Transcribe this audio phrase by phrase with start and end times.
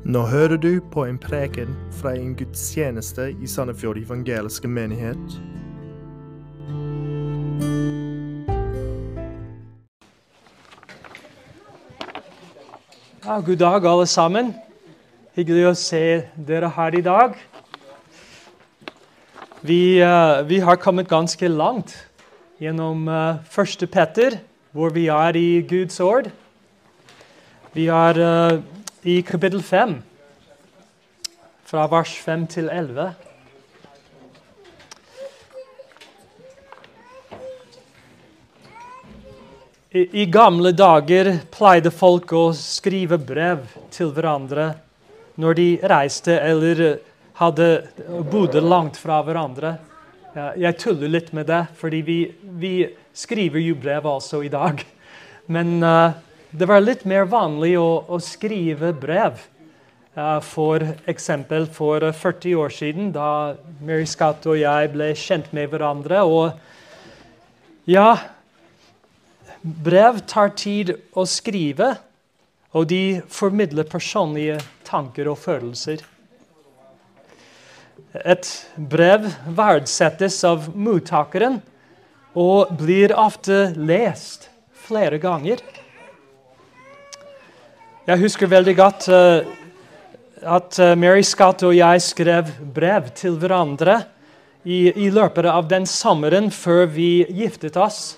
[0.00, 5.34] Nå hører du på en preken fra en gudstjeneste i Sandefjord evangeliske menighet.
[13.26, 14.54] Ja, god dag, alle sammen.
[15.36, 16.02] Hyggelig å se
[16.48, 17.36] dere her i dag.
[19.60, 21.92] Vi, uh, vi har kommet ganske langt
[22.56, 24.40] gjennom uh, første Petter,
[24.72, 26.32] hvor vi er i Guds ord.
[27.76, 28.62] Vi er eh,
[29.02, 29.94] i kapittel 5,
[31.64, 33.06] fra vers 5 til 11.
[39.90, 43.64] I, I gamle dager pleide folk å skrive brev
[43.94, 44.74] til hverandre
[45.40, 46.86] når de reiste eller
[47.40, 47.70] hadde,
[48.28, 49.78] bodde langt fra hverandre.
[50.60, 52.22] Jeg tuller litt med det, fordi vi,
[52.60, 52.74] vi
[53.16, 54.84] skriver jo brev også i dag.
[55.48, 56.12] Men uh,
[56.50, 59.38] det var litt mer vanlig å, å skrive brev.
[60.16, 65.70] Uh, for eksempel for 40 år siden, da Mary Scott og jeg ble kjent med
[65.70, 66.24] hverandre.
[66.26, 68.18] Og ja
[69.60, 71.90] Brev tar tid å skrive,
[72.72, 74.56] og de formidler personlige
[74.88, 76.00] tanker og følelser.
[78.24, 81.60] Et brev verdsettes av mottakeren
[82.32, 84.48] og blir ofte lest
[84.86, 85.60] flere ganger.
[88.08, 89.44] Jeg husker veldig godt uh,
[90.40, 93.98] at uh, Mary Scott og jeg skrev brev til hverandre
[94.64, 98.16] i, i løpet av den sommeren før vi giftet oss.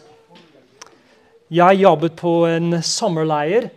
[1.50, 3.72] Jeg jobbet på en sommerleir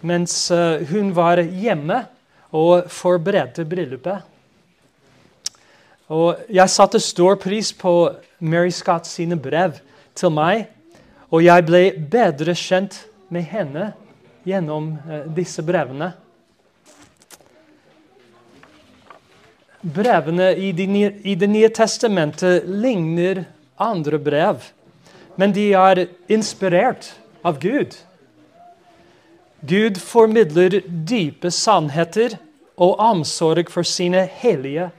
[0.00, 2.00] mens uh, hun var hjemme
[2.48, 4.24] og forberedte bryllupet.
[6.08, 7.96] Og jeg satte stor pris på
[8.40, 9.76] Mary Scott sine brev
[10.16, 10.70] til meg,
[11.28, 13.92] og jeg ble bedre kjent med henne
[14.44, 16.12] gjennom uh, disse brevene.
[19.82, 20.70] Brevene i
[21.34, 23.44] Det nye testamentet ligner
[23.82, 24.62] andre brev
[25.34, 27.96] men de er inspirert av Gud.
[29.60, 32.36] Gud formidler dype sannheter
[32.76, 34.90] og omsorg for sine hellige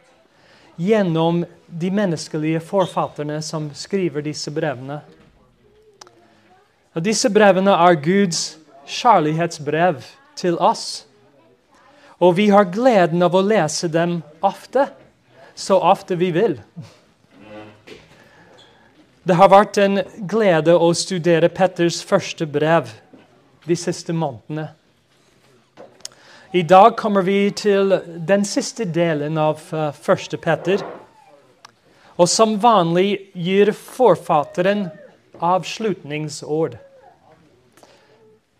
[0.79, 5.01] gjennom de menneskelige forfatterne som skriver disse brevene.
[6.93, 8.43] Og disse brevene er Guds
[8.87, 10.03] kjærlighetsbrev
[10.39, 11.05] til oss.
[12.19, 14.87] Og vi har gleden av å lese dem ofte,
[15.55, 16.59] så ofte vi vil.
[19.23, 22.89] Det har vært en glede å studere Petters første brev
[23.63, 24.73] de siste månedene.
[26.53, 27.95] I dag kommer vi til
[28.27, 30.83] den siste delen av uh, første Petter.
[32.13, 34.83] Og som vanlig gir forfatteren
[35.41, 36.75] avslutningsord.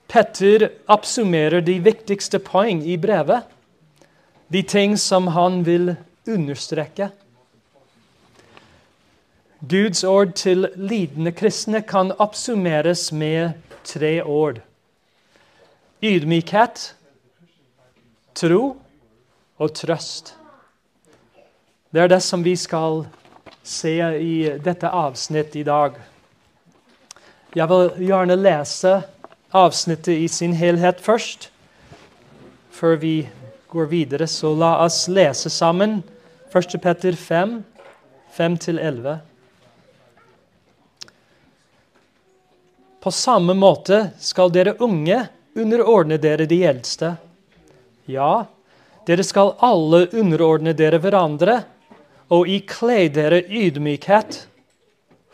[0.08, 3.44] Petter oppsummerer de viktigste poeng i brevet,
[4.48, 5.96] de ting som han vil
[6.30, 7.10] understreke.
[9.70, 13.56] Guds ord til lidende kristne kan oppsummeres med
[13.88, 14.60] tre ord.
[16.04, 16.96] Ydmykhet,
[18.36, 18.76] tro
[19.58, 20.36] og trøst.
[21.94, 23.06] Det er det som vi skal
[23.64, 25.96] se i dette avsnittet i dag.
[27.56, 28.98] Jeg vil gjerne lese
[29.54, 31.50] avsnittet i sin helhet først,
[32.74, 33.16] før vi
[33.70, 34.28] går videre.
[34.28, 36.02] Så la oss lese sammen
[36.54, 36.80] 1.
[36.82, 37.60] Petter 5,
[38.38, 39.18] 5-11.
[43.04, 45.26] På samme måte skal dere unge
[45.60, 47.16] underordne dere de eldste.
[48.10, 48.46] Ja,
[49.08, 51.60] dere skal alle underordne dere hverandre
[52.34, 54.46] og ikle dere ydmykhet.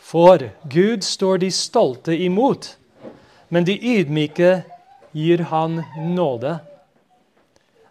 [0.09, 2.74] For Gud står de stolte imot,
[3.50, 4.64] men de ydmyke
[5.14, 6.60] gir Han nåde.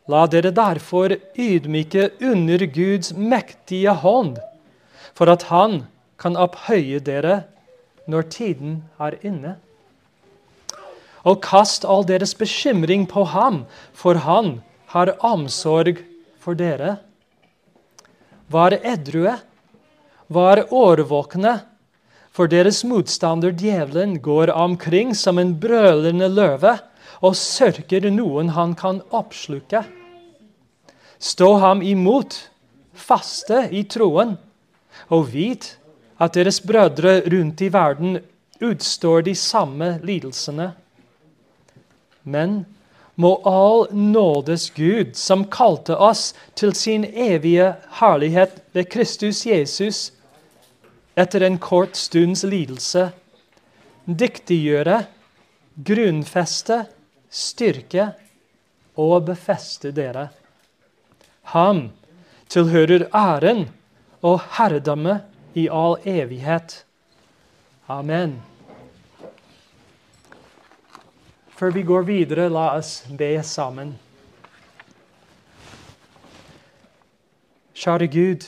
[0.08, 4.38] La dere derfor ydmyke under Guds mektige hånd,
[5.14, 5.82] for at Han
[6.18, 7.42] kan opphøye dere
[8.08, 9.58] når tiden er inne
[11.28, 14.58] og kast all deres bekymring på ham, for han
[14.94, 16.00] har omsorg
[16.40, 16.96] for dere.
[18.48, 19.34] Vær edrue,
[20.32, 21.58] vær årvåkne,
[22.38, 26.76] for deres motstander djevelen går omkring som en brølende løve
[27.26, 29.80] og sørger noen han kan oppsluke.
[31.18, 32.36] Stå ham imot,
[32.94, 34.36] faste i troen,
[35.10, 35.72] og vit
[36.22, 38.20] at deres brødre rundt i verden
[38.62, 40.68] utstår de samme lidelsene.
[42.22, 42.60] Men
[43.18, 50.12] må all nådes Gud, som kalte oss til sin evige herlighet ved Kristus Jesus,
[51.18, 53.08] etter en kort stunds lidelse,
[54.06, 55.00] dyktiggjøre,
[55.74, 56.84] grunnfeste,
[57.28, 58.12] styrke
[58.98, 60.28] og befeste dere.
[61.54, 61.88] Ham
[62.50, 63.66] tilhører æren
[64.22, 65.20] og herredømme
[65.58, 66.84] i all evighet.
[67.88, 68.38] Amen.
[71.58, 73.96] Før vi går videre, la oss be sammen.
[77.74, 78.44] Kjære Gud,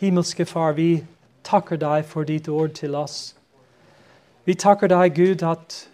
[0.00, 1.04] himmelske Far, vi
[1.48, 3.34] takker deg for ditt ord til oss.
[4.44, 5.88] Vi takker deg, Gud, at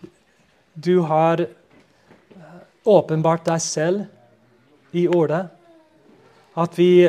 [0.75, 1.47] du har
[2.85, 5.47] åpenbart deg selv i ordet.
[6.55, 7.09] At vi,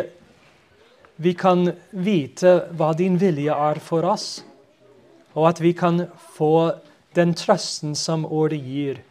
[1.22, 4.44] vi kan vite hva din vilje er for oss,
[5.36, 6.08] og at vi kan
[6.38, 6.72] få
[7.16, 9.02] den trøsten som ordet gir.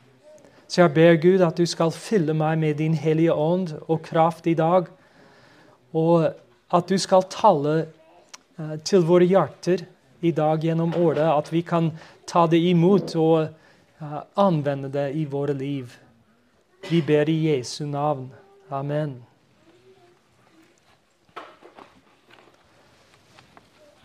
[0.66, 4.48] Så jeg ber Gud at du skal fylle meg med din hellige ånd og kraft
[4.50, 4.88] i dag,
[5.94, 6.32] og
[6.74, 7.84] at du skal tale
[8.84, 9.82] til våre hjerter
[10.24, 11.90] i dag gjennom året, at vi kan
[12.26, 13.48] ta det imot og
[14.00, 15.90] uh, anvende det i våre liv.
[16.88, 18.30] Vi ber i Jesu navn.
[18.70, 19.18] Amen.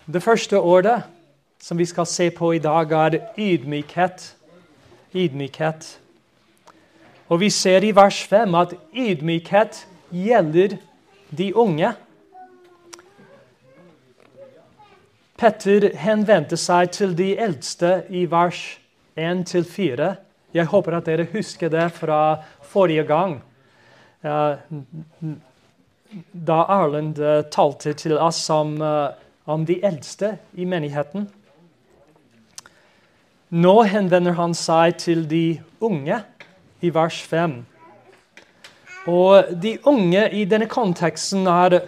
[0.10, 1.04] Det første ordet
[1.62, 4.36] som vi skal se på i dag, er ydmykhet.
[5.14, 6.00] Ydmykhet.
[7.30, 10.78] Og vi ser i vers 5 at ydmykhet gjelder
[11.38, 11.94] de unge.
[15.40, 18.60] Petter henvendte seg til de eldste i vers
[19.16, 20.10] 1-4.
[20.52, 23.38] Jeg håper at dere husker det fra forrige gang.
[26.50, 29.14] Da Erlend eh, talte til oss om, eh,
[29.48, 31.30] om de eldste i menigheten.
[33.50, 36.20] Nå henvender han seg til de unge
[36.84, 37.62] i vers 5.
[39.08, 41.80] Og de unge i denne konteksten er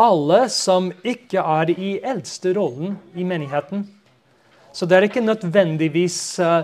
[0.00, 3.84] alle som ikke er i eldste rollen i menigheten.
[4.72, 6.62] Så det er ikke nødvendigvis uh,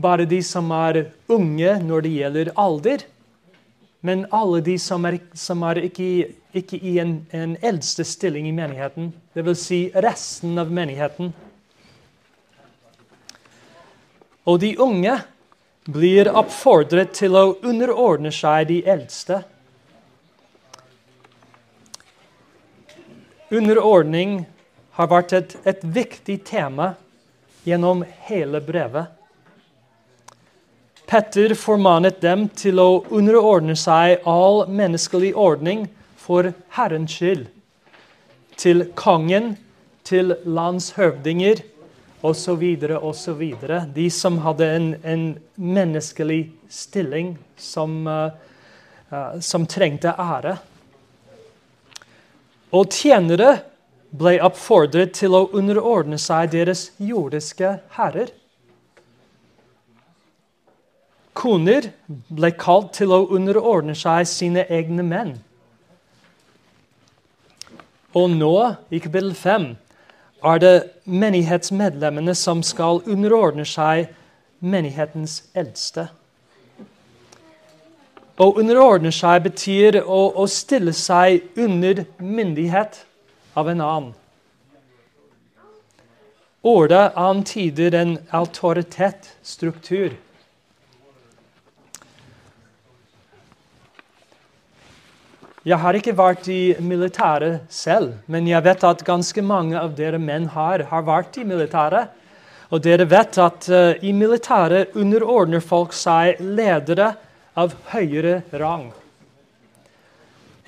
[0.00, 3.04] bare de som er unge når det gjelder alder,
[4.00, 8.54] men alle de som er, som er ikke, ikke, i en, en eldste stilling i
[8.56, 9.10] menigheten.
[9.36, 9.66] Dvs.
[9.66, 11.34] Si resten av menigheten.
[14.48, 15.18] Og de unge
[15.90, 19.42] blir oppfordret til å underordne seg de eldste.
[23.50, 24.44] Underordning
[24.94, 26.92] har vært et, et viktig tema
[27.66, 29.10] gjennom hele brevet.
[31.10, 37.48] Petter formanet dem til å underordne seg all menneskelig ordning for Herrens skyld.
[38.54, 39.56] Til kongen,
[40.06, 41.64] til landshøvdinger
[42.22, 42.62] osv.
[43.00, 43.42] osv.
[43.98, 45.26] De som hadde en, en
[45.56, 48.30] menneskelig stilling som, uh,
[49.10, 50.60] uh, som trengte ære.
[52.70, 53.56] Og tjenere
[54.14, 58.30] ble oppfordret til å underordne seg deres jordiske herrer.
[61.34, 61.92] Koner
[62.28, 65.36] ble kalt til å underordne seg sine egne menn.
[68.18, 68.54] Og nå,
[68.90, 69.68] i kapittel 5,
[70.42, 70.74] er det
[71.04, 74.08] menighetsmedlemmene som skal underordne seg
[74.60, 76.08] menighetens eldste.
[78.40, 83.02] Å underordne seg betyr å, å stille seg under myndighet
[83.52, 84.14] av en annen.
[86.64, 90.16] Ordet antyder en autoritetsstruktur.
[95.60, 100.20] Jeg har ikke vært i militæret selv, men jeg vet at ganske mange av dere
[100.20, 102.08] menn her har vært i militæret.
[102.72, 107.12] Og dere vet at uh, i militæret underordner folk seg ledere
[107.58, 108.90] av høyere rang.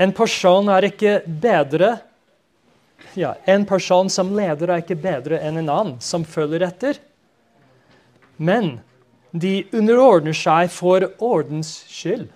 [0.00, 1.98] En person er ikke bedre
[3.14, 6.96] ja, En person som leder er ikke bedre enn en annen som følger etter.
[8.40, 8.78] Men
[9.32, 12.30] de underordner seg for ordens skyld.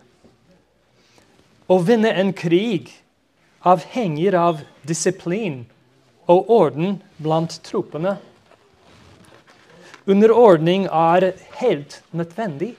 [1.66, 2.92] Å vinne en krig
[3.66, 5.62] avhenger av disiplin
[6.30, 8.16] og orden blant troppene.
[10.06, 12.74] Underordning er helt nødvendig.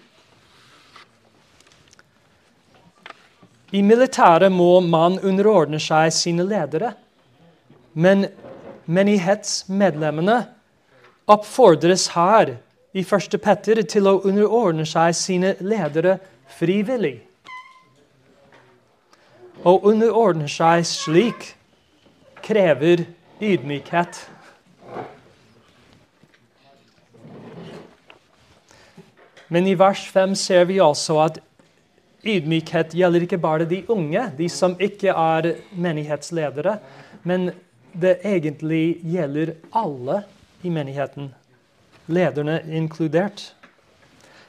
[3.72, 6.94] I militæret må man underordne seg sine ledere.
[7.94, 8.28] Men
[8.86, 10.38] menighetsmedlemmene
[11.28, 12.54] oppfordres her
[12.96, 13.36] i 1.
[13.44, 16.16] Petter til å underordne seg sine ledere
[16.58, 17.18] frivillig.
[19.68, 21.50] Å underordne seg slik
[22.46, 23.04] krever
[23.44, 24.22] ydmykhet.
[29.52, 31.42] Men i vers 5 ser vi også at
[32.28, 36.78] ydmykhet gjelder ikke bare de unge, de som ikke er menighetsledere,
[37.24, 37.52] men
[37.98, 40.22] det egentlig gjelder alle
[40.64, 41.32] i menigheten,
[42.08, 43.54] lederne inkludert.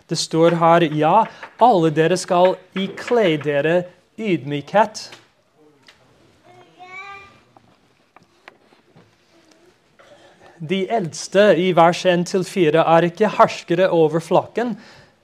[0.08, 1.14] Det står her ja,
[1.60, 3.82] alle dere skal ikle dere
[4.18, 5.08] ydmykhet.
[10.58, 14.74] De eldste i vers 1-4 er ikke herskere over flokken,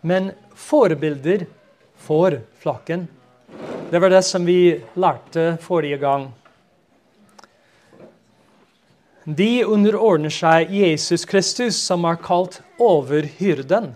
[0.07, 1.49] men forbilder
[2.05, 3.09] for flokken.
[3.91, 6.31] Det var det som vi lærte forrige gang.
[9.25, 13.95] De underordner seg Jesus Kristus, som er kalt overhyrden.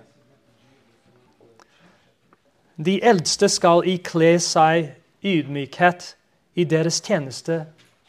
[2.79, 4.95] De eldste skal ikle seg
[5.27, 6.15] ydmykhet
[6.57, 7.65] i deres tjeneste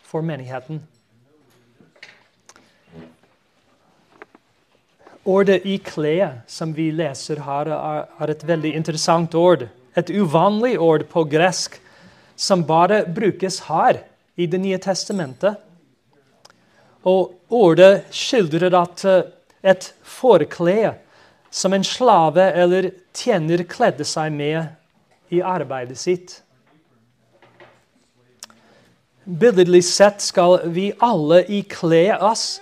[0.06, 0.84] for menigheten.
[5.26, 7.68] Ordet 'ikle', som vi leser her,
[8.20, 9.68] er et veldig interessant ord.
[9.98, 11.80] Et uvanlig ord på gresk
[12.36, 14.04] som bare brukes her
[14.36, 15.56] i Det nye testamentet.
[17.04, 19.28] Og ordet skildrer at eh,
[19.64, 20.94] et forkle
[21.52, 26.38] som en slave eller tjener kledde seg med i arbeidet sitt.
[29.24, 32.62] Billedlig sett skal vi alle ikle oss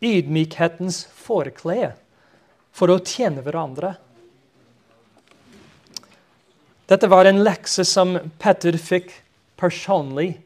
[0.00, 1.92] ydmykhetens forkle
[2.74, 3.96] for å tjene hverandre.
[6.88, 9.10] Dette var en lekse som Petter fikk
[9.60, 10.38] personlig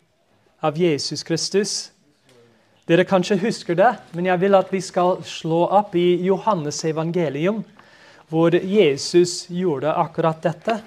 [0.59, 1.75] av Jesus Kristus.
[2.91, 7.63] Dere kanskje husker det, men jeg vil at vi skal slå opp i Johannes evangelium,
[8.27, 10.81] hvor Jesus gjorde akkurat dette.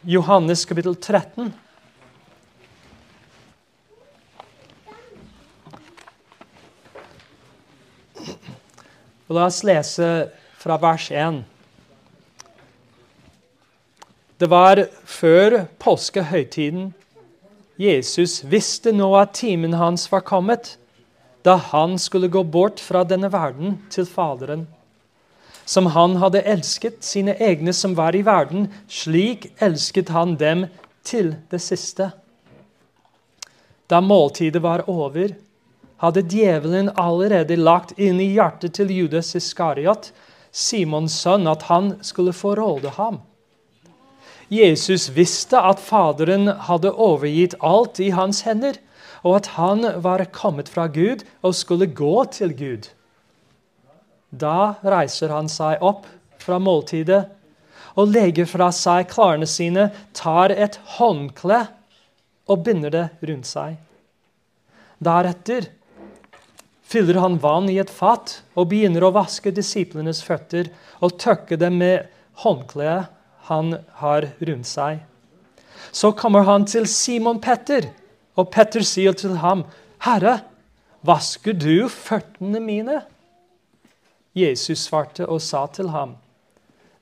[0.00, 1.52] Johannes kapittel 13.
[9.28, 10.12] La oss lese
[10.56, 11.44] fra vers 1.
[14.42, 16.88] Det var før påskehøytiden.
[17.78, 20.72] Jesus visste nå at timen hans var kommet,
[21.46, 24.66] da han skulle gå bort fra denne verden til Faderen.
[25.62, 30.66] Som han hadde elsket sine egne som var i verden, slik elsket han dem
[31.06, 32.10] til det siste.
[33.86, 35.36] Da måltidet var over,
[36.02, 40.10] hadde djevelen allerede lagt inn i hjertet til Judas Iskariot,
[40.50, 43.22] Simons sønn, at han skulle forråde ham.
[44.52, 48.76] Jesus visste at Faderen hadde overgitt alt i hans hender,
[49.24, 52.88] og at han var kommet fra Gud og skulle gå til Gud.
[54.28, 56.04] Da reiser han seg opp
[56.42, 57.22] fra måltidet
[57.96, 61.62] og legger fra seg klærne sine, tar et håndkle
[62.50, 63.78] og binder det rundt seg.
[65.02, 65.70] Deretter
[66.92, 70.68] fyller han vann i et fat og begynner å vaske disiplenes føtter
[71.00, 72.08] og tørke dem med
[72.44, 73.11] håndkleet
[73.48, 75.02] han har rundt seg.
[75.92, 77.90] Så kommer han til Simon Petter,
[78.38, 79.64] og Petter sier til ham,
[80.00, 80.40] 'Herre,
[81.02, 83.02] vasker du føttene mine?'
[84.34, 86.16] Jesus svarte og sa til ham,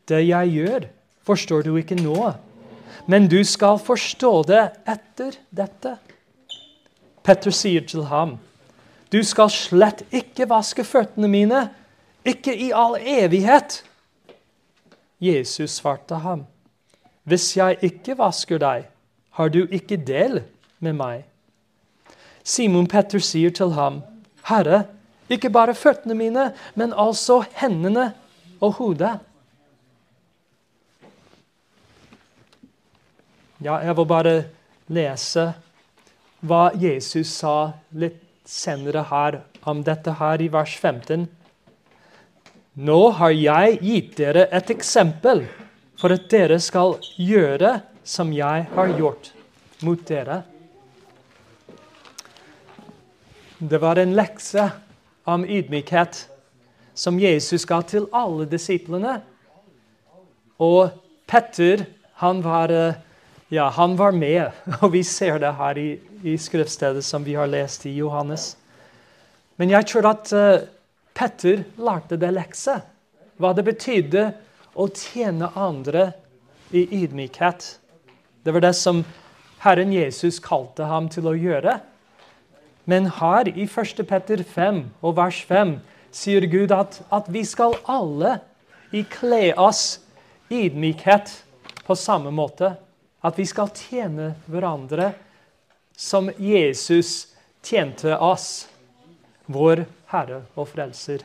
[0.09, 0.89] 'Det jeg gjør,
[1.23, 2.33] forstår du ikke nå,
[3.07, 5.99] men du skal forstå det etter dette.'
[7.23, 8.39] Petter sier til ham,
[9.13, 11.69] du skal slett ikke vaske føttene mine,
[12.25, 13.83] ikke i all evighet.
[15.21, 16.47] Jesus svarte ham,
[17.25, 18.87] Hvis jeg ikke vasker deg,
[19.31, 20.41] har du ikke del
[20.81, 21.25] med meg.
[22.43, 24.01] Simon Petter sier til ham,
[24.49, 24.87] Herre,
[25.31, 28.11] ikke bare føttene mine, men altså hendene
[28.61, 29.19] og hodet.
[33.61, 34.35] Ja, jeg vil bare
[34.89, 35.51] lese
[36.41, 41.29] hva Jesus sa litt senere her om dette her i vers 15.
[42.81, 45.43] Nå har jeg gitt dere et eksempel
[46.01, 47.75] for at dere skal gjøre
[48.09, 49.29] som jeg har gjort
[49.85, 50.39] mot dere.
[53.61, 54.65] Det var en lekse
[55.29, 56.23] om ydmykhet
[56.97, 59.19] som Jesus ga til alle disiplene.
[60.57, 60.97] Og
[61.29, 61.85] Petter
[62.25, 62.73] han var,
[63.53, 65.89] ja, han var med, og vi ser det her i,
[66.25, 68.55] i skriftstedet som vi har lest i Johannes.
[69.61, 70.80] Men jeg tror at uh,
[71.15, 72.81] Petter lærte det lekse.
[73.41, 74.25] Hva det betydde
[74.75, 76.11] å tjene andre
[76.71, 77.67] i ydmykhet.
[78.45, 79.03] Det var det som
[79.65, 81.81] Herren Jesus kalte ham til å gjøre.
[82.89, 84.05] Men her i 1.
[84.09, 85.77] Petter 5 og vers 5
[86.15, 88.39] sier Gud at, at vi skal alle
[88.97, 90.01] ikle oss
[90.51, 91.35] ydmykhet
[91.87, 92.73] på samme måte.
[93.23, 95.13] At vi skal tjene hverandre
[96.01, 97.29] som Jesus
[97.63, 98.65] tjente oss,
[99.45, 101.23] vår Herre og Frelser.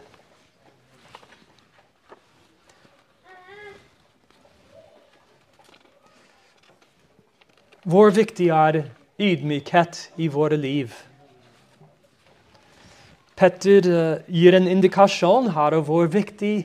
[7.85, 8.83] Hvor viktig er
[9.21, 10.93] ydmykhet i våre liv?
[13.37, 16.55] Petter uh, gir en indikasjon her av hvor viktig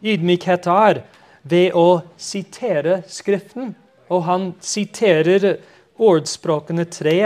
[0.00, 1.02] ydmykhet er,
[1.42, 3.74] ved å sitere Skriften.
[4.12, 5.56] Og han siterer
[6.00, 7.16] ordspråkene 3,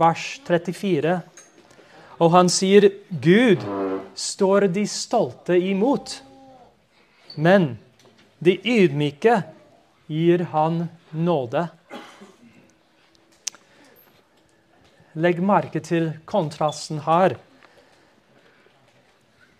[0.00, 1.18] vers 34.
[2.20, 3.64] Og han sier Gud
[4.14, 6.22] står de stolte imot,
[7.34, 7.78] men
[8.38, 9.42] de ydmyke
[10.06, 11.68] gir han nåde.
[15.14, 17.36] Legg merke til kontrasten her.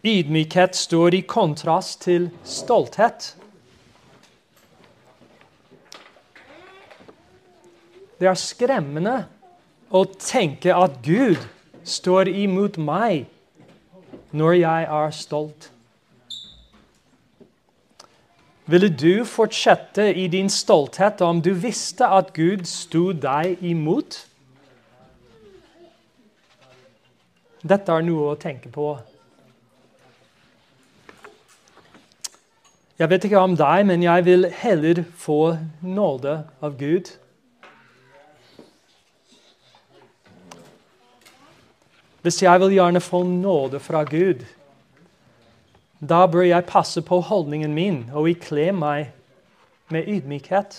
[0.05, 3.33] Ydmykhet står i kontrast til stolthet.
[8.19, 9.15] Det er skremmende
[9.95, 11.41] å tenke at Gud
[11.87, 13.31] står imot meg
[14.35, 15.71] når jeg er stolt.
[18.67, 24.23] Ville du fortsette i din stolthet om du visste at Gud sto deg imot?
[27.65, 28.95] Dette er noe å tenke på.
[32.99, 37.11] Jeg vet ikke om deg, men jeg vil heller få nåde av Gud.
[42.25, 44.47] Hvis jeg vil gjerne få nåde fra Gud,
[46.01, 49.11] da bør jeg passe på holdningen min og ikle meg
[49.93, 50.79] med ydmykhet.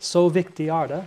[0.00, 1.02] Så viktig er det.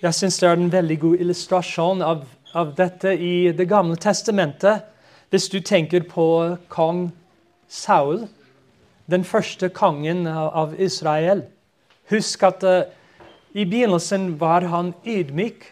[0.00, 4.88] Jeg syns det er en veldig god illustrasjon av, av, dette i Det gamle testamentet.
[5.28, 7.10] Hvis du tenker på kong
[7.68, 8.24] Saul,
[9.10, 11.44] den første kongen av Israel.
[12.08, 12.88] Husk at uh,
[13.52, 15.64] i begynnelsen var han ydmyk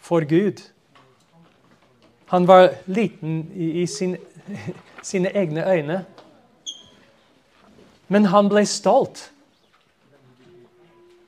[0.00, 0.62] for Gud.
[2.26, 4.16] Han var liten i, i sin,
[5.02, 6.04] sine egne øyne.
[8.08, 9.30] Men han ble stolt.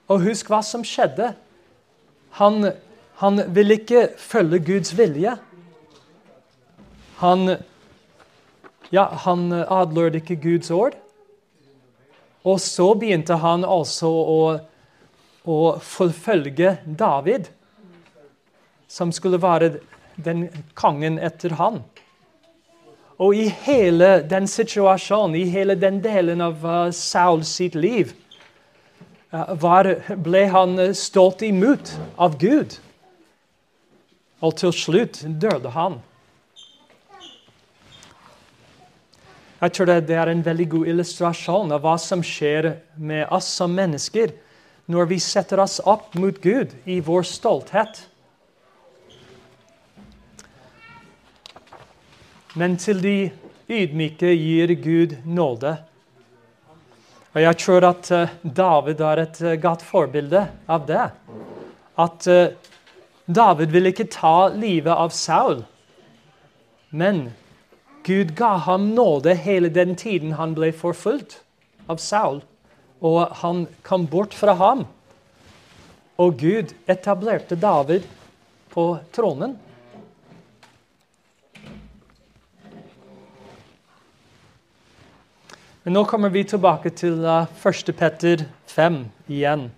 [0.09, 1.33] Og husk hva som skjedde.
[2.39, 2.71] Han,
[3.23, 5.37] han ville ikke følge Guds vilje.
[7.17, 7.57] Han,
[8.93, 10.99] ja, han adlørte ikke Guds ord.
[12.47, 14.41] Og så begynte han altså å,
[15.51, 17.51] å forfølge David,
[18.87, 19.81] som skulle være
[20.23, 20.47] den
[20.79, 21.83] kongen etter han.
[23.19, 28.13] Og i hele den situasjonen, i hele den delen av uh, Saul sitt liv,
[29.61, 29.89] var,
[30.23, 32.77] ble han stått imot av Gud.
[34.45, 35.99] Og til slutt døde han.
[39.57, 43.73] Jeg tror det er en veldig god illustrasjon av hva som skjer med oss som
[43.73, 44.35] mennesker
[44.93, 48.03] når vi setter oss opp mot Gud i vår stolthet.
[52.57, 53.17] Men til de
[53.69, 55.75] ydmyke gir Gud nåde.
[57.35, 61.09] Og Jeg tror at uh, David er et uh, godt forbilde av det.
[62.01, 62.55] At uh,
[63.27, 65.65] David vil ikke ta livet av Saul,
[66.97, 67.27] men
[68.07, 71.41] Gud ga ham nåde hele den tiden han ble forfulgt
[71.91, 72.39] av Saul.
[73.03, 74.85] Og han kom bort fra ham.
[76.23, 78.07] Og Gud etablerte David
[78.71, 79.57] på tronen.
[85.83, 87.91] Men nå kommer vi tilbake til uh, 1.
[87.99, 89.69] Petter 5 igjen.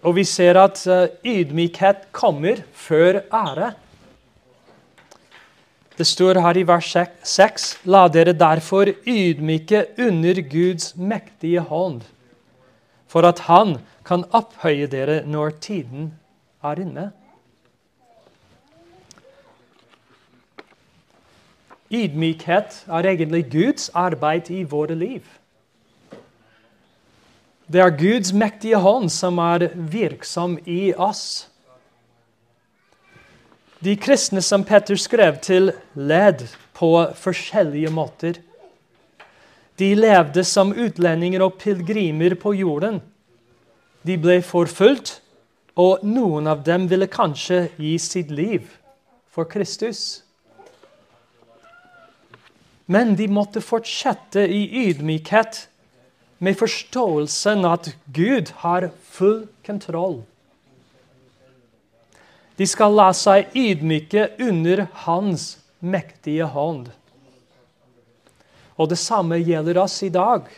[0.00, 3.74] Og vi ser at uh, ydmykhet kommer før ære.
[5.96, 6.90] Det står her i vers
[7.24, 12.02] 6.: La dere derfor ydmyke under Guds mektige hånd,
[13.08, 16.12] for at Han kan opphøye dere når tiden
[16.62, 17.06] er inne.
[21.90, 25.22] Ydmykhet er egentlig Guds arbeid i våre liv.
[27.72, 31.48] Det er Guds mektige hånd som er virksom i oss.
[33.86, 36.40] De kristne som Petter skrev til, led
[36.74, 38.40] på forskjellige måter.
[39.78, 42.98] De levde som utlendinger og pilegrimer på jorden.
[44.02, 45.20] De ble forfulgt,
[45.78, 48.66] og noen av dem ville kanskje gi sitt liv
[49.30, 50.24] for Kristus.
[52.90, 55.66] Men de måtte fortsette i ydmykhet
[56.42, 60.24] med forståelsen at Gud har full kontroll.
[62.56, 66.88] De skal la seg ydmyke under Hans mektige hånd.
[68.76, 70.48] Og det samme gjelder oss i dag.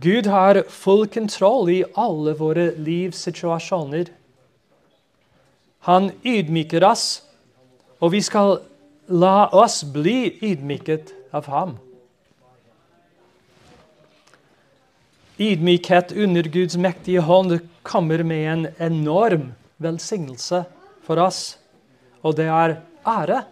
[0.00, 4.08] Gud har full kontroll i alle våre livssituasjoner.
[5.90, 7.22] Han ydmyker oss,
[8.00, 8.60] og vi skal
[9.10, 11.72] La oss bli ydmyket av ham.
[15.40, 19.48] Ydmykhet under Guds mektige hånd kommer med en enorm
[19.80, 20.64] velsignelse
[21.06, 21.58] for oss,
[22.22, 22.76] og det er
[23.08, 23.42] ære.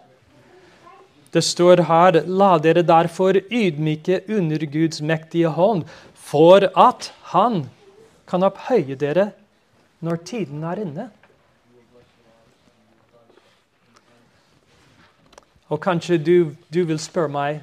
[1.33, 7.69] Det står her La dere derfor ydmyke under Guds mektige hånd, for at Han
[8.27, 9.31] kan opphøye dere
[10.01, 11.09] når tiden er inne.
[15.69, 17.59] Og kanskje du, du vil spørre meg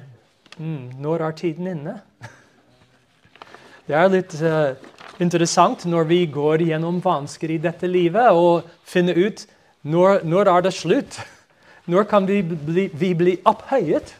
[0.57, 1.97] mm, når er tiden inne?
[3.87, 4.75] Det er litt uh,
[5.23, 9.45] interessant når vi går gjennom vansker i dette livet og finner ut
[9.87, 11.19] når, når er det slutt.
[11.87, 14.15] Når kan vi bli, vi bli opphøyet?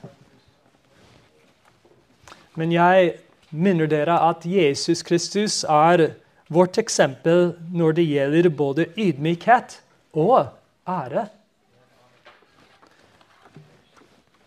[2.58, 3.18] Men jeg
[3.52, 6.14] minner dere at Jesus Kristus er
[6.50, 9.82] vårt eksempel når det gjelder både ydmykhet
[10.16, 10.48] og
[10.88, 11.28] ære.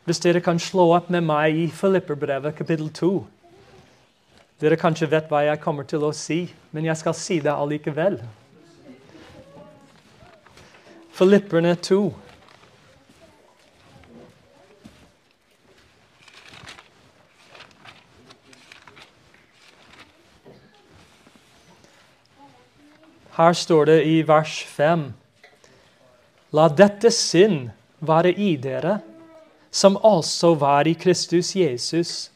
[0.08, 3.12] Hvis dere kan slå opp med meg i Filipperbrevet kapittel 2
[4.60, 6.42] Dere kanskje vet hva jeg kommer til å si,
[6.76, 8.18] men jeg skal si det allikevel.
[11.16, 12.00] Filipperne 2.
[23.38, 25.06] Her står det i vers 5.:
[26.52, 27.70] La dette sinn
[28.04, 28.98] være i dere,
[29.72, 32.28] som også var i Kristus Jesus.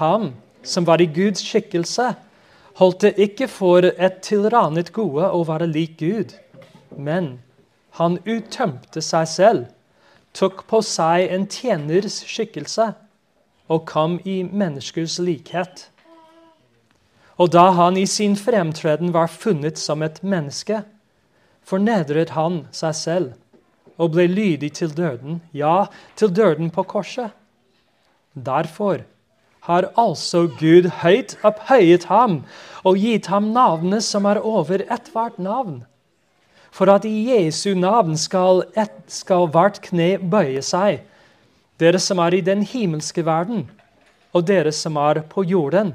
[0.00, 0.32] Han
[0.64, 2.14] som var i Guds skikkelse,
[2.80, 6.34] holdt det ikke for et tilranet gode å være lik Gud,
[6.96, 7.38] men
[7.98, 9.66] han uttømte seg selv,
[10.34, 12.90] tok på seg en tjeners skikkelse
[13.70, 15.88] og kom i menneskers likhet.
[17.38, 20.82] Og da han i sin fremtreden var funnet som et menneske,
[21.64, 23.32] fornedret han seg selv
[23.94, 25.86] og ble lydig til døden, ja,
[26.18, 27.30] til døden på korset.
[28.34, 29.04] Derfor
[29.64, 32.42] har altså Gud høyt opphøyet ham
[32.84, 35.82] og gitt ham navnet som er over ethvert navn,
[36.74, 41.04] for at i Jesu navn skal, et, skal hvert kne bøye seg,
[41.80, 43.68] dere som er i den himmelske verden,
[44.34, 45.94] og dere som er på jorden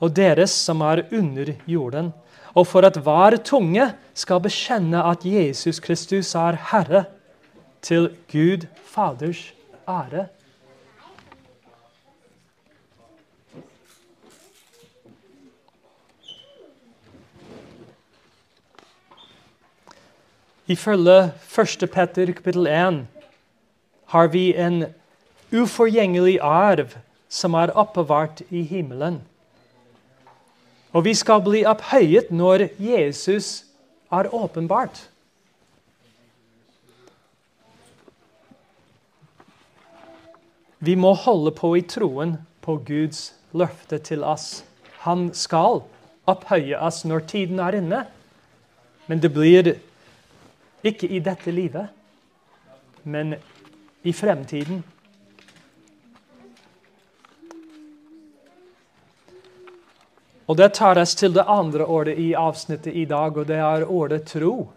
[0.00, 2.10] og dere som er under jorden,
[2.56, 3.86] og for at hver tunge
[4.16, 7.04] skal bekjenne at Jesus Kristus er Herre,
[7.80, 9.54] til Gud Faders
[9.88, 10.26] ære.
[20.70, 21.90] Ifølge 1.
[21.90, 23.06] Petter kapittel 1
[24.12, 24.84] har vi en
[25.50, 26.92] uforgjengelig arv
[27.26, 29.16] som er oppbevart i himmelen.
[30.94, 33.64] Og vi skal bli opphøyet når Jesus
[34.14, 35.08] er åpenbart.
[40.78, 44.62] Vi må holde på i troen på Guds løfte til oss.
[45.02, 45.82] Han skal
[46.30, 48.04] opphøye oss når tiden er inne.
[49.10, 49.74] Men det blir
[50.84, 51.88] ikke i dette livet,
[53.04, 53.34] men
[54.02, 54.82] i fremtiden.
[60.50, 63.84] Og Det tar oss til det andre ordet i avsnittet i dag, og det er
[63.86, 64.72] ordet tro.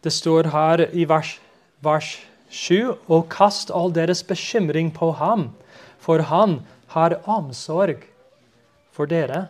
[0.00, 1.40] Det står her i vers,
[1.82, 2.12] vers
[2.48, 5.50] 7.: Og kast all deres bekymring på ham,
[5.98, 6.60] for han
[6.94, 8.06] har omsorg
[8.92, 9.48] for dere.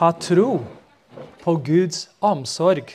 [0.00, 0.60] Ha tro
[1.42, 2.92] på Guds omsorg.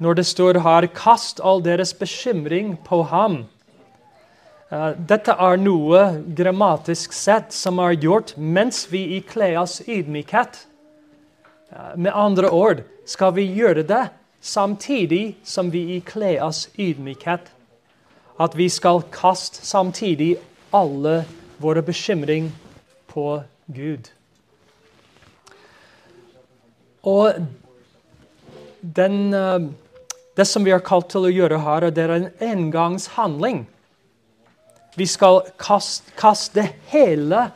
[0.00, 3.44] når det står her 'kast all deres bekymring på ham'.
[4.72, 10.66] Uh, dette er noe grammatisk sett som er gjort mens vi ikler oss ydmykhet.
[11.72, 14.08] Uh, med andre ord skal vi gjøre det
[14.40, 17.59] samtidig som vi ikler oss ydmykhet.
[18.40, 20.34] At vi skal kaste samtidig
[20.72, 21.24] alle
[21.60, 22.48] våre bekymring
[23.12, 24.08] på Gud.
[27.04, 27.36] Og
[28.80, 29.68] den uh,
[30.40, 33.64] det som vi er kalt til å gjøre her, det er en engangshandling.
[34.96, 37.48] Vi skal kaste, kaste hele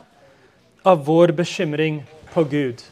[0.85, 2.83] av vår bekymring på Gud.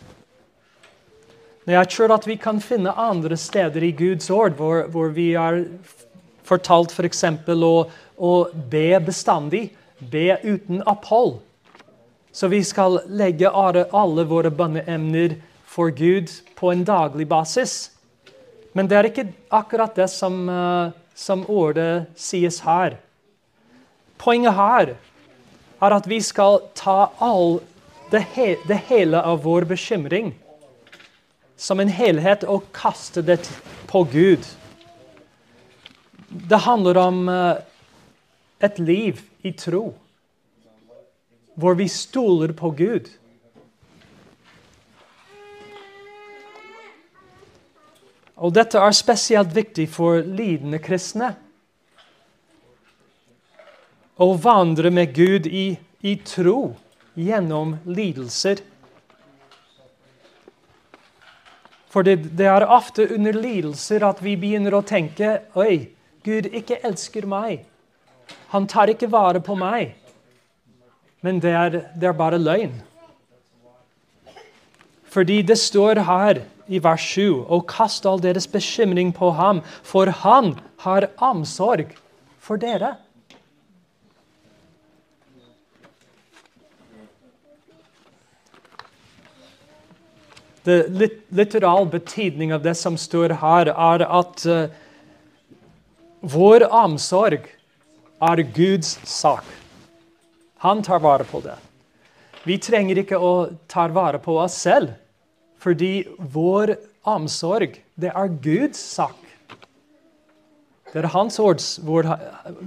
[1.69, 5.61] Jeg tror at vi kan finne andre steder i Guds ord hvor, hvor vi har
[6.47, 7.23] fortalt f.eks.
[7.45, 7.73] For å,
[8.17, 8.33] å
[8.71, 11.39] be bestandig, be uten opphold.
[12.33, 15.37] Så vi skal legge alle våre bønneemner
[15.69, 17.91] for Gud på en daglig basis.
[18.73, 22.97] Men det er ikke akkurat det som, uh, som ordet sies her.
[24.17, 24.95] Poenget her
[25.83, 27.59] er at vi skal ta all
[28.09, 30.33] det, he det hele av vår bekymring
[31.57, 33.39] som en helhet og kaste det
[33.87, 34.45] på Gud.
[36.33, 37.55] Det handler om uh,
[38.59, 39.91] et liv i tro,
[41.53, 43.11] hvor vi stoler på Gud.
[48.41, 51.35] Og dette er spesielt viktig for lidende kristne.
[54.17, 56.73] Å vandre med Gud i, i tro
[57.13, 58.65] gjennom lidelser.
[61.93, 65.93] For det, det, er ofte under lidelser at vi begynner å tenke Oi,
[66.23, 67.65] Gud ikke elsker meg.
[68.53, 69.93] Han tar ikke vare på meg.
[71.23, 72.75] Men det er, det er bare løgn.
[75.13, 80.09] Fordi det står her i vers 7 og kast all deres bekymring på ham, for
[80.23, 80.55] han
[80.85, 81.91] har omsorg
[82.43, 82.95] for dere.
[90.63, 90.87] Det
[91.35, 94.82] litteral betydning av det som står her, er at uh,
[96.23, 97.49] vår omsorg
[98.23, 99.43] er Guds sak.
[100.63, 101.57] Han tar vare på det.
[102.47, 103.33] Vi trenger ikke å
[103.67, 104.93] ta vare på oss selv,
[105.59, 109.19] fordi vår omsorg, det er Guds sak.
[110.93, 112.07] Det er hans ord hvor,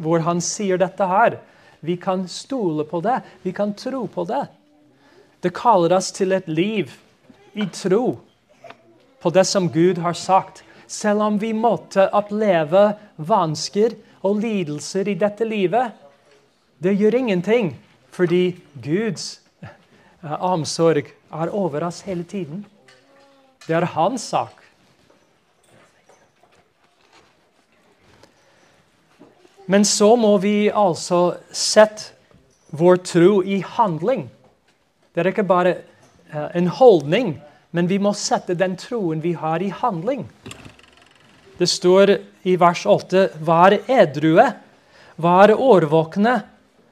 [0.04, 1.38] hvor han sier dette her.
[1.80, 3.22] Vi kan stole på det.
[3.44, 4.44] Vi kan tro på det.
[5.40, 6.92] Det kaller oss til et liv
[7.56, 8.18] i tro
[9.22, 10.65] på det som Gud har sagt.
[10.86, 13.96] Selv om vi måtte oppleve vansker
[14.26, 15.94] og lidelser i dette livet.
[16.78, 17.72] Det gjør ingenting,
[18.10, 22.64] fordi Guds eh, omsorg er over oss hele tiden.
[23.66, 24.62] Det er hans sak.
[29.66, 32.14] Men så må vi altså sette
[32.76, 34.28] vår tro i handling.
[35.14, 35.72] Det er ikke bare
[36.30, 37.34] eh, en holdning,
[37.74, 40.26] men vi må sette den troen vi har, i handling.
[41.58, 44.44] Det står i vers 8.: Vær edrue,
[45.16, 46.40] vær årvåkne,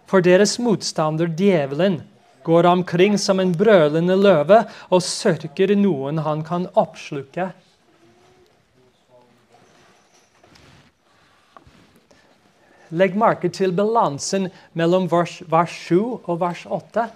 [0.08, 2.00] for deres motstander djevelen
[2.44, 7.50] går omkring som en brølende løve og søker noen han kan oppsluke.
[12.94, 17.08] Legg merke til balansen mellom vers, vers 7 og vers 8.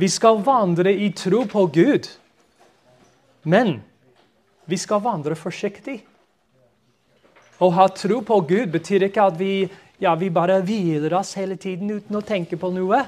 [0.00, 2.08] Vi skal vandre i tro på Gud,
[3.44, 3.82] men
[4.64, 6.00] vi skal vandre forsiktig.
[7.62, 9.66] Å ha tro på Gud betyr ikke at vi,
[10.02, 13.04] ja, vi bare hviler oss hele tiden uten å tenke på noe.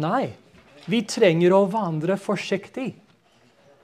[0.00, 0.30] Nei,
[0.86, 2.92] vi trenger å vandre forsiktig.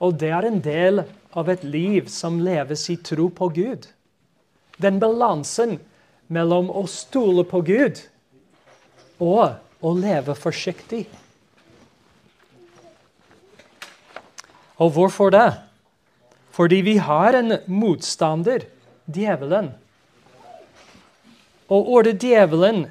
[0.03, 1.05] Og det er en del
[1.39, 3.89] av et liv som leves i tro på Gud.
[4.81, 5.79] Den balansen
[6.33, 8.01] mellom å stole på Gud
[9.23, 11.05] og å leve forsiktig.
[14.83, 15.51] Og hvorfor det?
[16.53, 18.67] Fordi vi har en motstander,
[19.09, 19.73] djevelen.
[21.73, 22.89] Og ordet 'djevelen'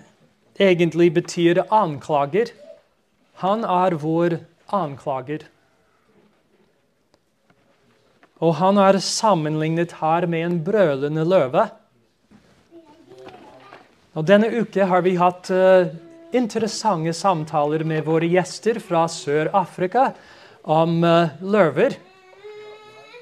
[0.60, 2.50] egentlig betyr anklager.
[3.42, 4.40] Han er vår
[4.74, 5.46] anklager.
[8.42, 11.68] Og han er sammenlignet her med en brølende løve.
[14.18, 15.94] Og Denne uke har vi hatt uh,
[16.34, 20.10] interessante samtaler med våre gjester fra Sør-Afrika
[20.66, 21.96] om uh, løver.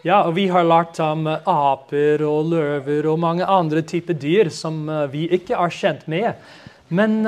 [0.08, 4.48] Ja, og vi har lært om uh, aper og løver og mange andre typer dyr
[4.54, 6.40] som uh, vi ikke er kjent med.
[6.90, 7.22] Men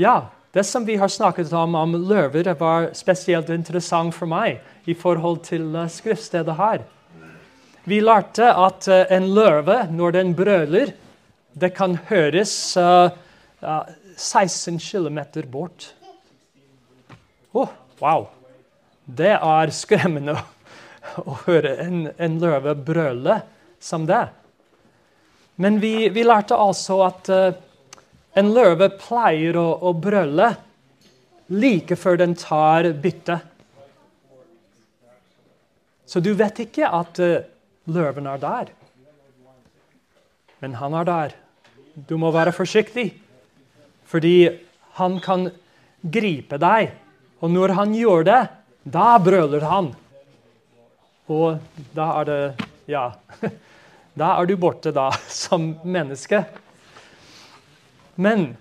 [0.00, 0.14] ja,
[0.54, 5.42] det som vi har snakket om om løver, var spesielt interessant for meg i forhold
[5.44, 6.86] til skriftstedet her.
[7.84, 10.94] Vi lærte at en løve, når den brøler,
[11.52, 12.78] det kan høres
[14.16, 15.18] 16 km
[15.52, 15.94] bort.
[17.52, 17.68] Oh,
[18.00, 18.30] wow!
[19.04, 20.38] Det er skremmende
[21.30, 23.40] å høre en, en løve brøle
[23.80, 24.26] som det.
[25.60, 27.52] Men vi, vi lærte altså at uh,
[28.38, 30.52] en løve pleier å, å brøle
[31.50, 33.40] like før den tar bytte.
[36.08, 37.42] Så du vet ikke at uh,
[37.90, 38.72] løven er der.
[40.60, 41.36] Men han er der.
[42.08, 43.10] Du må være forsiktig,
[44.08, 44.48] fordi
[44.96, 45.48] han kan
[46.00, 46.94] gripe deg.
[47.40, 48.40] Og når han gjør det,
[48.84, 49.92] da brøler han.
[51.30, 51.60] Og
[51.96, 52.42] da er det
[52.90, 53.10] Ja.
[54.18, 56.42] Da er du borte, da, som menneske.
[58.16, 58.56] Men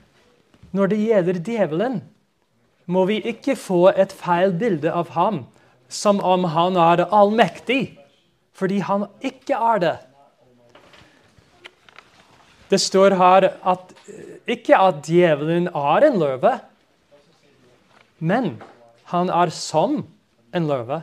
[0.72, 1.96] når det gjelder djevelen,
[2.86, 5.42] må vi ikke få et feil bilde av ham
[5.90, 7.98] som om han er allmektig,
[8.54, 9.96] fordi han ikke er det.
[12.70, 13.94] Det står her at
[14.50, 16.60] ikke at djevelen er en løve,
[18.20, 18.60] men
[19.10, 20.04] han er som
[20.54, 21.02] en løve.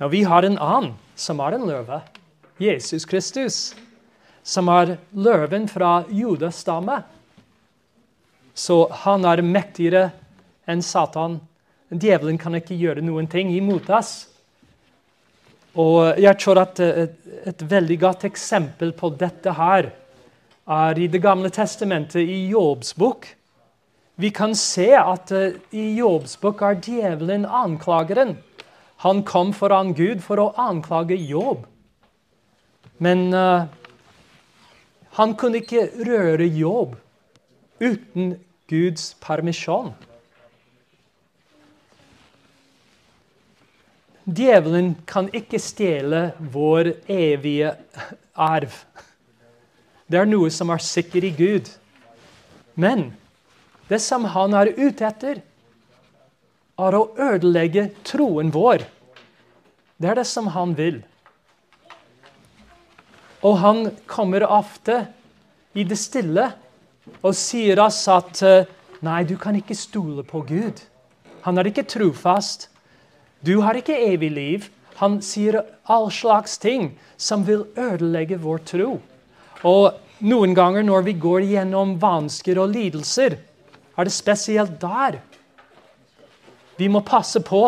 [0.00, 2.00] Og vi har en annen som er en løve.
[2.60, 3.74] Jesus Kristus.
[4.42, 7.02] som er løven fra Judas stamme.
[8.54, 10.10] Så han er mektigere
[10.66, 11.36] enn Satan.
[11.92, 14.30] Djevelen kan ikke gjøre noen ting imot oss.
[15.76, 17.14] Og jeg tror at et,
[17.46, 19.92] et veldig godt eksempel på dette her
[20.70, 23.28] er i Det gamle testamentet, i Jobbs bok.
[24.20, 28.36] Vi kan se at uh, i Jobbs bok er djevelen anklageren.
[29.00, 31.64] Han kom foran Gud for å anklage Jobb.
[33.00, 33.64] Men uh,
[35.16, 36.98] han kunne ikke røre Jobb
[37.80, 38.34] uten
[38.68, 39.94] Guds permisjon.
[44.30, 47.72] Djevelen kan ikke stjele vår evige
[48.36, 48.76] arv.
[50.10, 51.70] Det er noe som er sikkert i Gud.
[52.76, 53.08] Men
[53.88, 55.40] det som han er ute etter,
[56.86, 58.84] er å ødelegge troen vår.
[60.00, 61.02] Det er det som han vil.
[63.44, 65.02] Og han kommer ofte
[65.72, 66.50] i det stille
[67.20, 68.42] og sier oss at
[69.04, 70.82] nei, du kan ikke stole på Gud.
[71.46, 72.68] Han er ikke trofast.
[73.40, 74.68] Du har ikke evig liv.
[75.00, 78.90] Han sier all slags ting som vil ødelegge vår tro.
[79.64, 83.38] Og noen ganger når vi går gjennom vansker og lidelser,
[83.96, 85.20] er det spesielt der
[86.80, 87.60] vi må passe på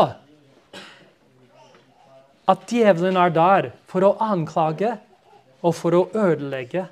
[2.48, 4.94] at djevelen er der for å anklage
[5.62, 6.86] og for å ødelegge.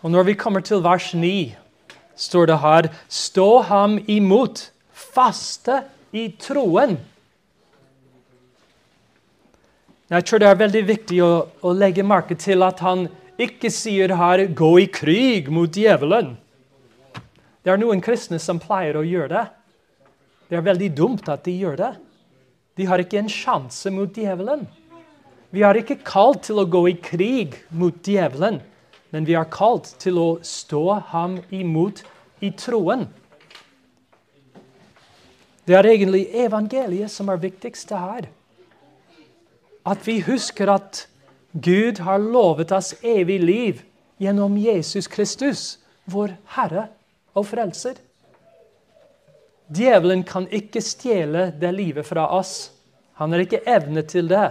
[0.00, 1.52] Og Når vi kommer til vers 9,
[2.16, 6.96] står det her Stå ham imot, faste i troen.
[10.10, 13.06] Jeg tror det er veldig viktig å, å legge merke til at han
[13.40, 16.36] ikke sier her 'gå i krig mot djevelen'.
[17.64, 19.46] Det er noen kristne som pleier å gjøre det.
[20.48, 21.96] Det er veldig dumt at de gjør det.
[22.76, 24.66] De har ikke en sjanse mot djevelen.
[25.50, 28.60] Vi er ikke kalt til å gå i krig mot djevelen,
[29.10, 32.04] men vi er kalt til å stå ham imot
[32.40, 33.08] i troen.
[35.66, 38.30] Det er egentlig evangeliet som er viktigst her.
[39.86, 41.04] At vi husker at
[41.52, 43.82] Gud har lovet oss evig liv
[44.18, 46.86] gjennom Jesus Kristus, vår Herre
[47.34, 47.96] og Frelser.
[49.70, 52.70] Djevelen kan ikke stjele det livet fra oss.
[53.18, 54.48] Han har ikke evne til det.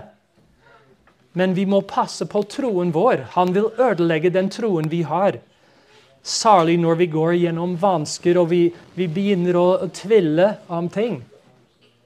[1.32, 3.28] Men vi må passe på troen vår.
[3.36, 5.40] Han vil ødelegge den troen vi har.
[6.24, 8.64] Særlig når vi går gjennom vansker og vi,
[8.96, 11.22] vi begynner å, tvile om ting.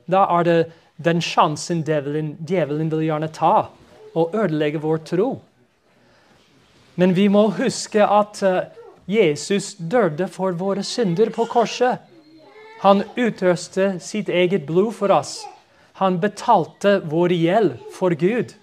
[0.06, 0.60] Da er det
[1.02, 3.56] den sjansen djevelen, djevelen vil gjerne ta
[4.14, 5.30] og ødelegge vår tro.
[6.96, 8.66] Men vi må huske at eh,
[9.10, 11.98] Jesus døde for våre synder på korset.
[12.84, 15.42] Han utøste sitt eget blod for oss.
[16.00, 18.54] Han betalte vår gjeld for Gud.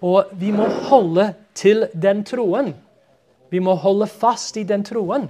[0.00, 2.74] Og vi må holde til den troen.
[3.50, 5.28] Vi må holde fast i den troen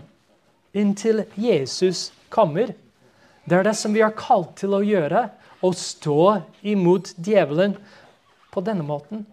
[0.72, 2.74] inntil Jesus kommer.
[3.44, 5.28] Det er det som vi er kalt til å gjøre.
[5.60, 6.22] Å stå
[6.64, 7.74] imot djevelen
[8.50, 9.26] på denne måten.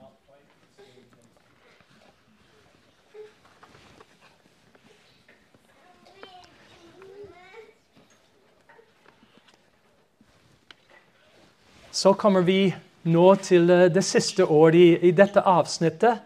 [11.97, 12.75] Så kommer vi
[13.09, 16.19] nå til eh, det siste året i, i, dette avsnittet.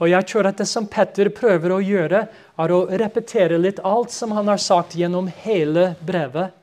[0.00, 4.10] Og jeg tror at Det som Petter prøver å gjøre, er å repetere litt alt
[4.14, 6.56] som han har sagt gjennom hele brevet.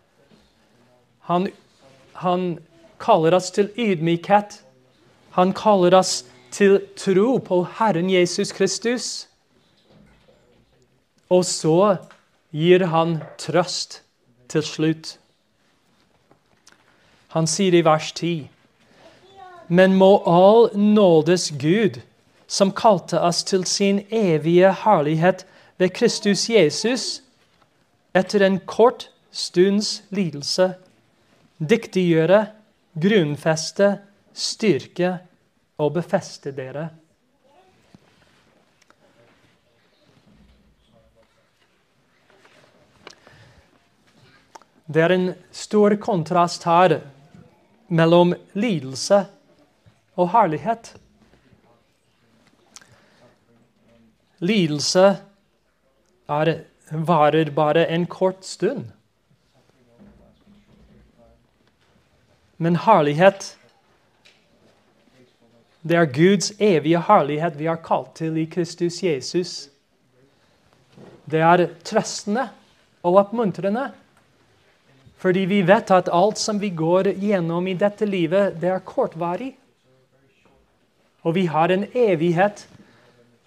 [1.29, 1.45] Han,
[2.25, 2.47] han
[2.97, 4.63] kaller oss til ydmykhet
[5.31, 9.27] han kaller oss til tro på Herren Jesus Kristus.
[11.29, 11.97] Og så
[12.51, 14.01] gir han trøst
[14.49, 15.17] til slutt.
[17.35, 18.49] Han sier i vers 10.:
[19.67, 22.01] Men må all nådes Gud,
[22.47, 25.45] som kalte oss til sin evige herlighet
[25.77, 27.21] ved Kristus Jesus,
[28.15, 30.73] etter en kort stunds lidelse,
[31.61, 32.47] dyktiggjøre,
[32.97, 33.99] grunnfeste,
[34.39, 35.17] styrke
[35.79, 36.89] og befeste dere.
[44.89, 46.95] Det er en stor kontrast her
[47.93, 49.19] mellom lidelse
[50.17, 50.95] og herlighet.
[54.41, 55.05] Lidelse
[56.29, 56.53] er,
[56.89, 58.87] varer bare en kort stund.
[62.57, 63.58] Men herlighet
[65.81, 69.69] det er Guds evige herlighet vi har kalt til i Kristus Jesus.
[71.29, 72.49] Det er trøstende
[73.03, 73.89] og oppmuntrende.
[75.19, 79.53] Fordi vi vet at alt som vi går gjennom i dette livet, det er kortvarig.
[81.23, 82.65] Og vi har en evighet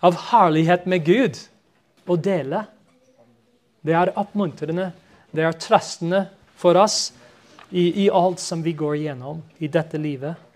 [0.04, 1.40] av herlighet med Gud
[2.08, 2.64] å dele.
[3.80, 4.90] Det er oppmuntrende,
[5.32, 6.26] det er trøstende
[6.56, 7.12] for oss
[7.70, 10.51] i, i alt som vi går gjennom i dette livet.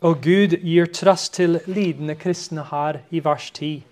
[0.00, 3.82] Og Gud gir trøst til lidende kristne her i vers 10.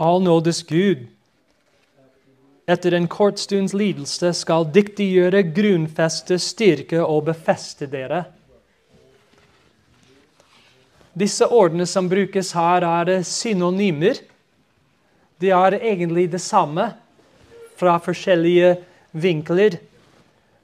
[0.00, 1.04] All nådes Gud,
[2.70, 8.24] etter en kort stunds lidelse skal dyktiggjøre, grunnfeste, styrke og befeste dere.
[11.14, 14.18] Disse ordene som brukes her, er synonymer.
[15.40, 16.88] De er egentlig det samme
[17.78, 18.76] fra forskjellige
[19.12, 19.78] vinkler.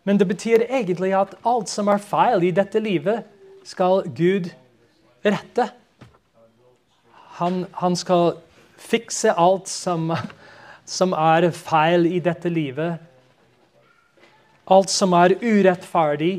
[0.07, 3.24] Men det betyr egentlig at alt som er feil i dette livet,
[3.66, 4.52] skal Gud
[5.26, 5.64] rette.
[7.40, 8.36] Han, han skal
[8.78, 10.12] fikse alt som,
[10.86, 13.02] som er feil i dette livet.
[14.70, 16.36] Alt som er urettferdig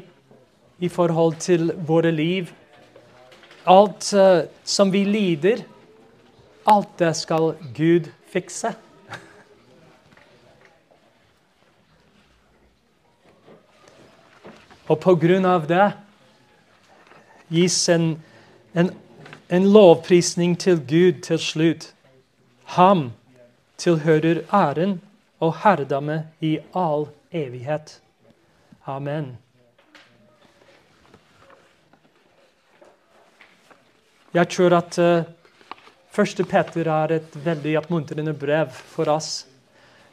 [0.80, 2.48] i forhold til våre liv.
[3.68, 5.68] Alt uh, som vi lider,
[6.68, 8.72] alt det skal Gud fikse.
[14.88, 15.90] Og på grunn av det
[17.52, 18.14] gis en,
[18.74, 18.92] en,
[19.48, 21.90] en lovprisning til Gud til slutt.
[22.76, 23.10] Ham
[23.80, 24.98] tilhører æren
[25.44, 28.00] og herredømme i all evighet.
[28.88, 29.36] Amen.
[34.34, 35.28] Jeg tror at uh,
[36.12, 39.48] første Petter er et veldig oppmuntrende brev for oss.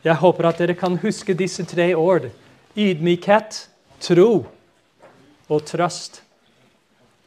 [0.05, 2.29] Jeg håper at dere kan huske disse tre ord.
[2.77, 3.69] Ydmykhet,
[4.01, 4.45] tro
[5.49, 6.23] og trøst.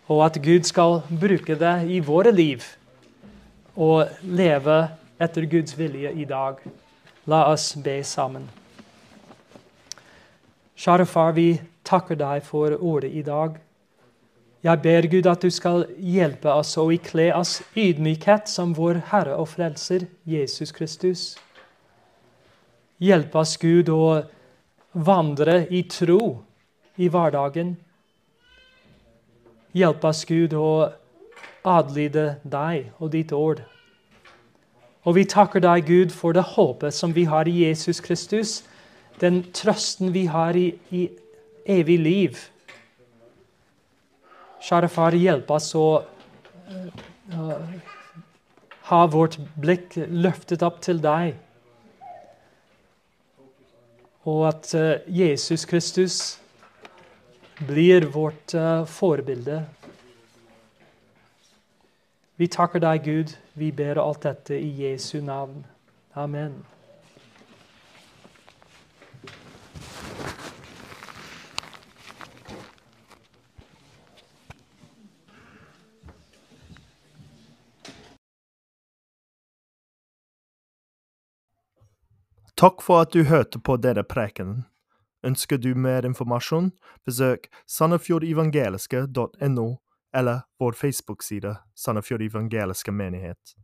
[0.07, 2.63] Og at Gud skal bruke det i våre liv
[3.75, 4.77] og leve
[5.21, 6.61] etter Guds vilje i dag.
[7.27, 8.47] La oss be sammen.
[10.77, 13.57] Kjære far, vi takker deg for ordet i dag.
[14.63, 19.35] Jeg ber Gud at du skal hjelpe oss og ikle oss ydmykhet som vår Herre
[19.37, 21.37] og Frelser, Jesus Kristus.
[22.97, 24.23] Hjelp oss, Gud, å
[24.93, 26.39] vandre i tro
[26.97, 27.75] i hverdagen.
[29.77, 30.89] Hjelp oss, Gud, å
[31.67, 33.61] adlyde deg og ditt ord.
[35.07, 38.63] Og vi takker deg, Gud, for det håpet som vi har i Jesus Kristus,
[39.21, 41.07] den trøsten vi har i, i
[41.67, 42.39] evig liv.
[44.67, 45.85] Kjære Far, hjelp oss å
[47.31, 47.53] uh,
[48.89, 51.37] ha vårt blikk løftet opp til deg.
[54.27, 56.19] Og at uh, Jesus Kristus
[57.59, 59.63] blir vårt uh, forbilde.
[62.35, 63.37] Vi takker deg, Gud.
[63.53, 65.63] Vi ber alt dette i Jesu navn.
[66.13, 66.61] Amen.
[82.57, 84.65] Takk for at du hørte på denne prekenen.
[85.27, 86.71] Ønsker du mer informasjon,
[87.05, 89.67] besøk sandefjordevangeliske.no
[90.15, 93.55] eller vår Facebook-side Sandefjord evangeliske menighet.